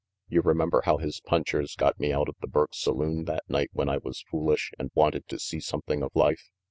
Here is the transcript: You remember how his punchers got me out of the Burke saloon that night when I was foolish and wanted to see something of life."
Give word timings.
You 0.29 0.41
remember 0.41 0.81
how 0.85 0.97
his 0.97 1.19
punchers 1.21 1.75
got 1.75 1.99
me 1.99 2.11
out 2.11 2.27
of 2.27 2.35
the 2.41 2.47
Burke 2.47 2.73
saloon 2.73 3.25
that 3.25 3.43
night 3.47 3.69
when 3.71 3.87
I 3.87 3.99
was 3.99 4.23
foolish 4.31 4.71
and 4.79 4.89
wanted 4.95 5.27
to 5.27 5.37
see 5.37 5.59
something 5.59 6.01
of 6.01 6.09
life." 6.15 6.49